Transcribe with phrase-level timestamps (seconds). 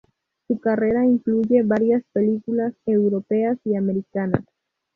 [0.47, 4.43] Su carrera incluye varias películas europeas y americanas.